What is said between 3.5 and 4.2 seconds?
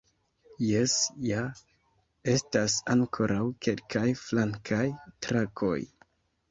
kelkaj